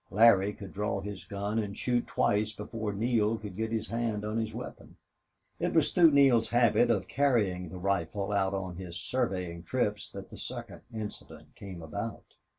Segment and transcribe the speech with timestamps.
[0.09, 4.39] Larry could draw his gun and shoot twice before Neale could get his hand on
[4.39, 4.95] his weapon.
[5.59, 10.31] It was through Neale's habit of carrying the rifle out on his surveying trips that
[10.31, 12.33] the second incident came about.